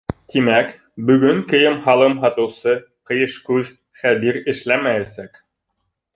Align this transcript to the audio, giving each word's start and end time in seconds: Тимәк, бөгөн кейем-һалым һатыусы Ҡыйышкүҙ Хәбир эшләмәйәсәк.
Тимәк, 0.33 0.69
бөгөн 1.09 1.43
кейем-һалым 1.51 2.15
һатыусы 2.23 2.75
Ҡыйышкүҙ 3.11 3.71
Хәбир 4.01 4.43
эшләмәйәсәк. 4.57 5.41